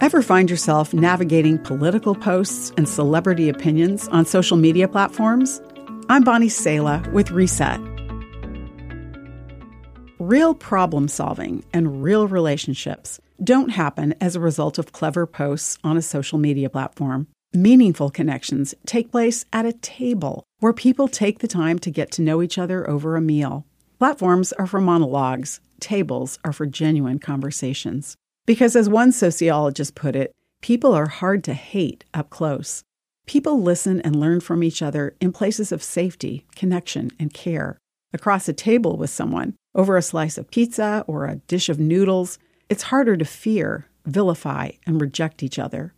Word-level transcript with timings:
Ever 0.00 0.22
find 0.22 0.48
yourself 0.48 0.94
navigating 0.94 1.58
political 1.58 2.14
posts 2.14 2.72
and 2.76 2.88
celebrity 2.88 3.48
opinions 3.48 4.06
on 4.08 4.24
social 4.24 4.56
media 4.56 4.86
platforms? 4.86 5.60
I'm 6.08 6.22
Bonnie 6.22 6.48
Sala 6.48 7.02
with 7.12 7.32
Reset. 7.32 7.80
Real 10.20 10.54
problem 10.54 11.08
solving 11.08 11.64
and 11.72 12.00
real 12.00 12.28
relationships 12.28 13.20
don't 13.42 13.70
happen 13.70 14.14
as 14.20 14.36
a 14.36 14.40
result 14.40 14.78
of 14.78 14.92
clever 14.92 15.26
posts 15.26 15.78
on 15.82 15.96
a 15.96 16.02
social 16.02 16.38
media 16.38 16.70
platform. 16.70 17.26
Meaningful 17.52 18.10
connections 18.10 18.76
take 18.86 19.10
place 19.10 19.46
at 19.52 19.66
a 19.66 19.72
table 19.72 20.44
where 20.60 20.72
people 20.72 21.08
take 21.08 21.40
the 21.40 21.48
time 21.48 21.76
to 21.80 21.90
get 21.90 22.12
to 22.12 22.22
know 22.22 22.40
each 22.40 22.56
other 22.56 22.88
over 22.88 23.16
a 23.16 23.20
meal. 23.20 23.66
Platforms 23.98 24.52
are 24.52 24.66
for 24.68 24.80
monologues, 24.80 25.58
tables 25.80 26.38
are 26.44 26.52
for 26.52 26.66
genuine 26.66 27.18
conversations. 27.18 28.16
Because, 28.48 28.74
as 28.74 28.88
one 28.88 29.12
sociologist 29.12 29.94
put 29.94 30.16
it, 30.16 30.32
people 30.62 30.94
are 30.94 31.08
hard 31.08 31.44
to 31.44 31.52
hate 31.52 32.06
up 32.14 32.30
close. 32.30 32.82
People 33.26 33.60
listen 33.60 34.00
and 34.00 34.18
learn 34.18 34.40
from 34.40 34.62
each 34.62 34.80
other 34.80 35.14
in 35.20 35.32
places 35.32 35.70
of 35.70 35.82
safety, 35.82 36.46
connection, 36.56 37.10
and 37.20 37.34
care. 37.34 37.76
Across 38.14 38.48
a 38.48 38.54
table 38.54 38.96
with 38.96 39.10
someone, 39.10 39.54
over 39.74 39.98
a 39.98 40.02
slice 40.02 40.38
of 40.38 40.50
pizza 40.50 41.04
or 41.06 41.26
a 41.26 41.42
dish 41.46 41.68
of 41.68 41.78
noodles, 41.78 42.38
it's 42.70 42.84
harder 42.84 43.18
to 43.18 43.24
fear, 43.26 43.84
vilify, 44.06 44.70
and 44.86 44.98
reject 44.98 45.42
each 45.42 45.58
other. 45.58 45.92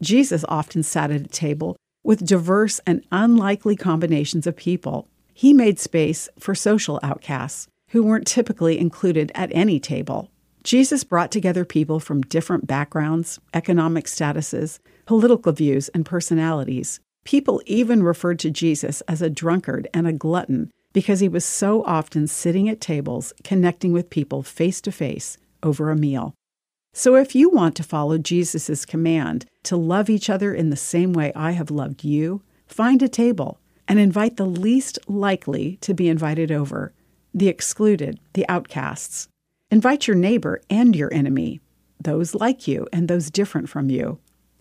Jesus 0.00 0.44
often 0.48 0.84
sat 0.84 1.10
at 1.10 1.22
a 1.22 1.24
table 1.24 1.76
with 2.04 2.24
diverse 2.24 2.78
and 2.86 3.02
unlikely 3.10 3.74
combinations 3.74 4.46
of 4.46 4.54
people. 4.54 5.08
He 5.34 5.52
made 5.52 5.80
space 5.80 6.28
for 6.38 6.54
social 6.54 7.00
outcasts 7.02 7.66
who 7.90 8.04
weren't 8.04 8.28
typically 8.28 8.78
included 8.78 9.32
at 9.34 9.50
any 9.52 9.80
table. 9.80 10.30
Jesus 10.66 11.04
brought 11.04 11.30
together 11.30 11.64
people 11.64 12.00
from 12.00 12.22
different 12.22 12.66
backgrounds, 12.66 13.38
economic 13.54 14.06
statuses, 14.06 14.80
political 15.04 15.52
views, 15.52 15.88
and 15.90 16.04
personalities. 16.04 16.98
People 17.24 17.62
even 17.66 18.02
referred 18.02 18.40
to 18.40 18.50
Jesus 18.50 19.00
as 19.02 19.22
a 19.22 19.30
drunkard 19.30 19.86
and 19.94 20.08
a 20.08 20.12
glutton 20.12 20.72
because 20.92 21.20
he 21.20 21.28
was 21.28 21.44
so 21.44 21.84
often 21.84 22.26
sitting 22.26 22.68
at 22.68 22.80
tables 22.80 23.32
connecting 23.44 23.92
with 23.92 24.10
people 24.10 24.42
face 24.42 24.80
to 24.80 24.90
face 24.90 25.38
over 25.62 25.88
a 25.88 25.96
meal. 25.96 26.34
So, 26.92 27.14
if 27.14 27.36
you 27.36 27.48
want 27.48 27.76
to 27.76 27.84
follow 27.84 28.18
Jesus' 28.18 28.84
command 28.84 29.46
to 29.62 29.76
love 29.76 30.10
each 30.10 30.28
other 30.28 30.52
in 30.52 30.70
the 30.70 30.76
same 30.76 31.12
way 31.12 31.30
I 31.36 31.52
have 31.52 31.70
loved 31.70 32.02
you, 32.02 32.42
find 32.66 33.00
a 33.02 33.08
table 33.08 33.60
and 33.86 34.00
invite 34.00 34.36
the 34.36 34.46
least 34.46 34.98
likely 35.06 35.76
to 35.82 35.94
be 35.94 36.08
invited 36.08 36.50
over 36.50 36.92
the 37.32 37.46
excluded, 37.46 38.18
the 38.32 38.48
outcasts. 38.48 39.28
Invite 39.68 40.06
your 40.06 40.16
neighbor 40.16 40.60
and 40.70 40.94
your 40.94 41.12
enemy, 41.12 41.60
those 42.00 42.36
like 42.36 42.68
you 42.68 42.86
and 42.92 43.08
those 43.08 43.32
different 43.32 43.68
from 43.68 43.90
you. 43.90 44.20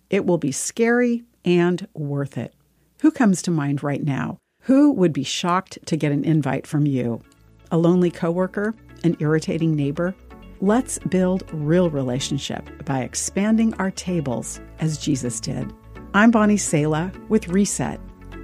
It 0.09 0.25
will 0.25 0.39
be 0.39 0.51
scary 0.51 1.23
and 1.43 1.87
worth 1.93 2.39
it. 2.39 2.55
Who 3.01 3.11
comes 3.11 3.43
to 3.43 3.51
mind 3.51 3.83
right 3.83 4.03
now? 4.03 4.39
Who 4.61 4.91
would 4.93 5.13
be 5.13 5.23
shocked 5.23 5.77
to 5.85 5.95
get 5.95 6.11
an 6.11 6.25
invite 6.25 6.65
from 6.65 6.87
you? 6.87 7.21
A 7.69 7.77
lonely 7.77 8.09
coworker? 8.09 8.73
An 9.03 9.15
irritating 9.19 9.75
neighbor? 9.75 10.15
Let's 10.59 10.97
build 10.97 11.43
real 11.53 11.91
relationship 11.91 12.67
by 12.85 13.01
expanding 13.01 13.75
our 13.75 13.91
tables 13.91 14.59
as 14.79 14.97
Jesus 14.97 15.39
did. 15.39 15.71
I'm 16.15 16.31
Bonnie 16.31 16.57
Sala 16.57 17.11
with 17.29 17.49
Reset. 17.49 17.99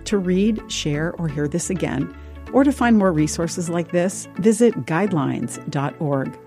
To 0.05 0.19
read, 0.19 0.71
share, 0.71 1.13
or 1.13 1.27
hear 1.27 1.47
this 1.47 1.71
again, 1.71 2.15
or 2.53 2.63
to 2.63 2.71
find 2.71 2.99
more 2.99 3.11
resources 3.11 3.67
like 3.67 3.91
this, 3.91 4.27
visit 4.35 4.85
guidelines.org. 4.85 6.37